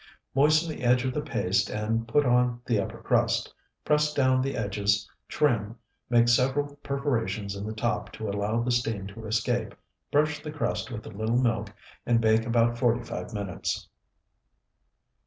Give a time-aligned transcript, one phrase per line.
[0.33, 3.53] Moisten the edge of the paste and put on the upper crust,
[3.85, 5.75] press down the edges, trim,
[6.09, 9.75] make several perforations in the top to allow the steam to escape,
[10.11, 11.71] brush the crust with a little milk,
[12.03, 13.87] and bake about forty five minutes.